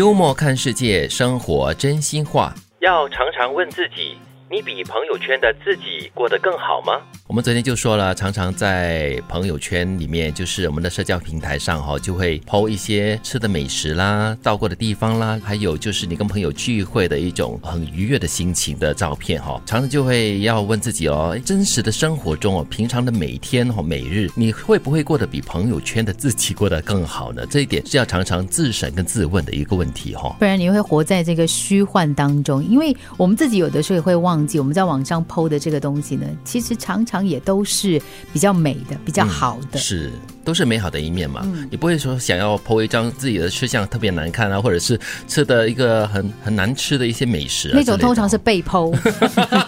[0.00, 2.54] 幽默看世界，生活真心话。
[2.78, 4.16] 要常常问自己：
[4.52, 7.00] 你比朋友圈的自己过得更好吗？
[7.28, 19.62] 我们昨天就说了，常常在朋友圈里面，就是我们的社交平台上哈，就会抛一些吃的美食啦、到过的地方啦，还有就是你跟朋友聚会的一种很愉悦的心情的照片哈。
[19.64, 27.46] 常常就会要问自己哦，真实的生活中哦，平常的每天哦、每日，你会不会过得比朋友圈的自己过得更好呢？
[27.48, 30.34] 这一点是要常常自省跟自问的一个问题哈。
[30.40, 38.00] 不然你会活在这个虚幻当中，因为我们自己有的时候也会忘记，我们在网上 PO 的这个东西呢，其实常常也都是
[38.32, 39.78] 比较美的、比较好的。
[39.78, 40.12] 是，
[40.50, 41.46] 都是美好的一面嘛。
[41.70, 48.92] 你不会说想要 po 一张自己的吃相特别难看啊，或者是吃的一个很很难吃的一些美食、啊、那种通常是被剖，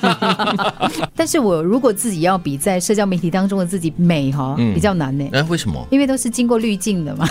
[1.14, 5.86] 但是我如果自己要比在社交媒体当中的自己美哈，嗯比较难呢，哎、为什么？
[5.92, 7.28] 因为都是经过滤镜的嘛。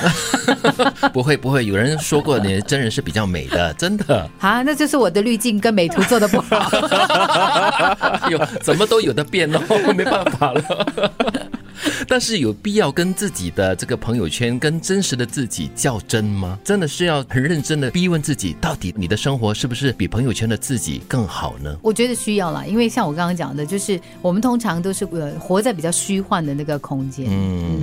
[1.12, 4.30] 不会不会，有人说过你的真人是比较美的，真的。
[4.40, 6.72] 啊，那就是我的滤镜跟美图做的不好。
[8.30, 9.60] 有怎么都有的变哦，
[9.94, 11.12] 没办法了。
[12.08, 16.60] 但是有必要跟自己的这个朋友圈跟真实的自己较真吗？
[16.64, 21.78] 真的是要很认真的逼问自己，到底你的生活是不是比朋友圈的自己更好呢？
[21.82, 27.26] 我觉得需要啦，因为像我刚刚讲的，就是我们通常都是呃活在比较虚幻的那个空间。
[27.30, 27.82] 嗯，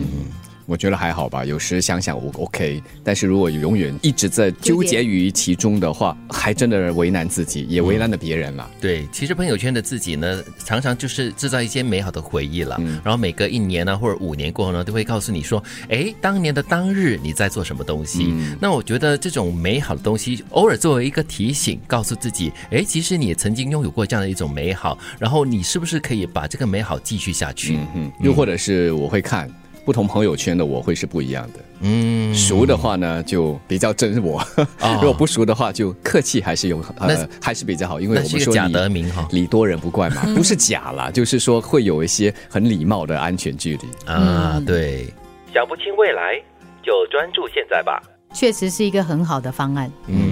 [0.69, 8.71] 我觉得还好吧，有时想想我 OK，但是如果永远一直在纠结于其中的话，还真的为难自己，也为难了别人了。
[8.79, 12.77] 对，其实朋友圈的自己呢，常常就是制造一些美好的回忆了。
[13.03, 18.35] 然后每隔一年呢，或者五年过后呢，都会告诉你说，哎，当年的当日你在做什么东西。
[18.61, 27.79] 那我觉得这种美好的东西，偶尔作为一个提醒，告诉自己，哎，其实你也曾经拥有过这样的一种美好，然后你是不是可以把这个美好继续下去？
[27.79, 29.51] 嗯哼，又或者是我会看
[29.89, 31.61] 不同朋友圈的我会是不一样的。
[31.81, 34.39] 嗯，熟的话呢，就比较真我；
[34.83, 39.27] 哦 如果不熟的话，就客气还是有呃还是比较好，因为我们说假得名哈。
[39.32, 43.88] 礼多人不怪嘛，不是假啦， 就是说会有一些很礼貌的安全距离。
[44.04, 45.06] 啊，对。
[45.54, 46.34] 想不清未来，
[46.82, 48.03] 就专注现在吧。
[48.34, 49.91] 确实是一个很好的方案。
[50.06, 50.28] 嗯，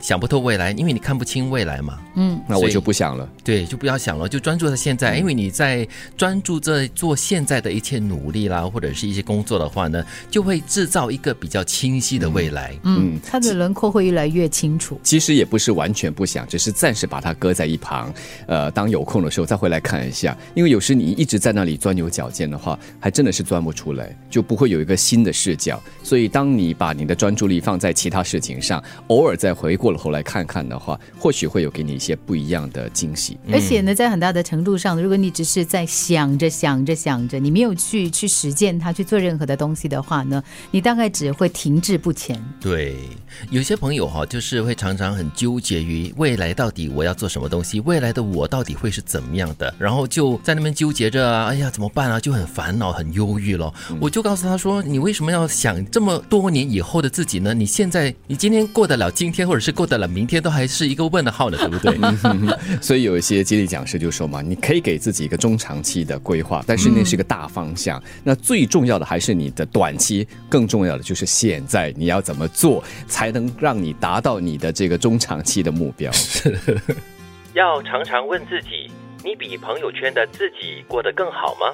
[0.00, 1.98] 想不透未来，因为你看不清未来嘛。
[2.16, 3.28] 嗯，那我就不想了。
[3.44, 12.74] 对，就不要想了，就专注在现在，因为你在专注在做现在的一切努力啦，或者是一些工作的话呢，就会制造一个比较清晰的未来。
[12.82, 14.98] 嗯，它的轮廓会越来越清楚。
[15.02, 18.12] 其实也不是完全不想，只是暂时把它搁在一旁，
[18.46, 20.36] 呃，当有空的时候再回来看一下。
[20.54, 25.80] 因为有时你一直在那里钻牛角尖的话，还真的是钻不出来，就不会有一个新的视角。
[26.02, 33.38] 所以，当你把你的专注力放在其他事情上，偶尔再回过头来看看的话，或许会有给你一些不一样的惊喜。
[33.52, 42.42] 而且呢，在很大的程度上，如果你只是在想着想着想着，你没有去去实践它，去做任何的东西的话呢，你大概只会停滞不前。
[42.60, 42.96] 对，
[43.50, 52.20] 有些朋友哈，就是会常常很纠结于未来到底我要做什么东西，未来的我到底会是怎么样的，然后就在那边纠结着啊，哎呀，怎么办啊？
[52.20, 53.72] 就很烦恼、很忧郁咯。
[54.00, 57.54] 我就告诉他说，你为什么要想这么多年以后的自己呢？
[57.54, 61.96] 你现在，你今天过得了今天，或者是过得了明天，都还是一个问号呢，对不对？
[62.82, 67.98] 所以有一些激励讲师就说嘛，你可以给自己一个中长期的规划，但是那是一个大方向。
[68.22, 76.12] 那最重要的还是你的短期，更重要的就是现在你要怎么做，才能让你达到你的这个中长期的目标。
[77.56, 78.92] 要常常问自己：
[79.24, 81.72] 你比朋友圈的自己过得更好吗？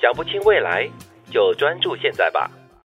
[0.00, 0.88] 想不清未来，
[1.30, 2.50] 就专注现在吧。